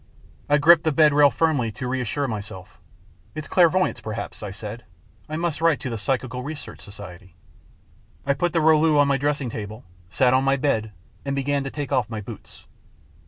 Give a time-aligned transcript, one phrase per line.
[0.49, 2.79] I gripped the bed rail firmly to reassure myself."
[3.35, 4.83] It's clairvoyance, perhaps," I said."
[5.29, 7.35] I must write to the Psychical Research Society."
[8.25, 10.91] I put the rouleau on my dressing table, sat on my bed
[11.23, 12.65] and began to take off my boots.